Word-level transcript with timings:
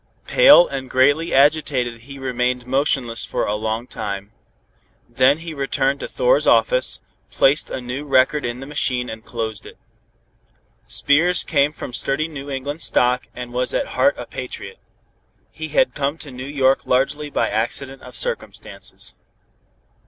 Pale 0.25 0.67
and 0.69 0.89
greatly 0.89 1.31
agitated 1.31 2.01
he 2.01 2.17
remained 2.17 2.65
motionless 2.65 3.23
for 3.23 3.45
a 3.45 3.53
long 3.53 3.85
time. 3.85 4.31
Then 5.07 5.37
he 5.37 5.53
returned 5.53 5.99
to 5.99 6.07
Thor's 6.07 6.47
office, 6.47 6.99
placed 7.29 7.69
a 7.69 7.79
new 7.79 8.05
record 8.05 8.43
in 8.43 8.61
the 8.61 8.65
machine 8.65 9.11
and 9.11 9.23
closed 9.23 9.63
it. 9.63 9.77
Spears 10.87 11.43
came 11.43 11.71
from 11.71 11.93
sturdy 11.93 12.27
New 12.27 12.49
England 12.49 12.81
stock 12.81 13.27
and 13.35 13.53
was 13.53 13.75
at 13.75 13.89
heart 13.89 14.15
a 14.17 14.25
patriot. 14.25 14.79
He 15.51 15.67
had 15.67 15.93
come 15.93 16.17
to 16.17 16.31
New 16.31 16.45
York 16.47 16.87
largely 16.87 17.29
by 17.29 17.49
accident 17.49 18.01
of 18.01 18.15
circumstances. 18.15 19.13